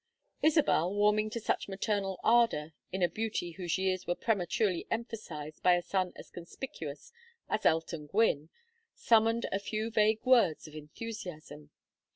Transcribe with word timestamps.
Isabel, 0.41 0.91
warming 0.95 1.29
to 1.29 1.39
such 1.39 1.67
maternal 1.69 2.19
ardor 2.23 2.73
in 2.91 3.03
a 3.03 3.07
beauty 3.07 3.51
whose 3.51 3.77
years 3.77 4.07
were 4.07 4.15
prematurely 4.15 4.87
emphasized 4.89 5.61
by 5.61 5.75
a 5.75 5.83
son 5.83 6.11
as 6.15 6.31
conspicuous 6.31 7.13
as 7.47 7.67
Elton 7.67 8.07
Gwynne, 8.07 8.49
summoned 8.95 9.45
a 9.51 9.59
few 9.59 9.91
vague 9.91 10.25
words 10.25 10.67
of 10.67 10.73
enthusiasm. 10.73 11.69